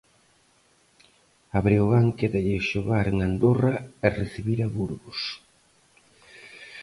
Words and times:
A 1.57 1.59
Breogán 1.65 2.07
quédalle 2.17 2.65
xogar 2.69 3.05
en 3.11 3.17
Andorra 3.29 3.75
e 4.05 4.07
recibir 4.19 4.59
a 4.65 4.67
Burgos. 4.77 5.21